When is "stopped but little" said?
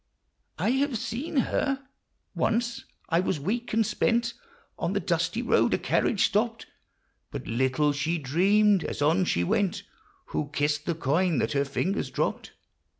6.25-7.91